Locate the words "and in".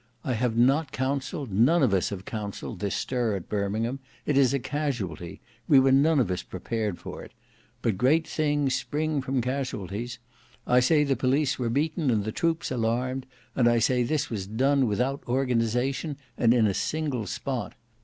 16.35-16.65